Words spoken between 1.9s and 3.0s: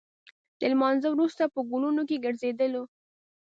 کې ګرځېدلو.